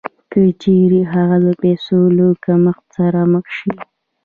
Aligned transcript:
که 0.31 0.41
چېرې 0.61 1.01
هغه 1.13 1.37
د 1.45 1.47
پیسو 1.61 1.99
له 2.17 2.27
کمښت 2.45 2.85
سره 2.97 3.21
مخ 3.33 3.45
شي 3.57 3.71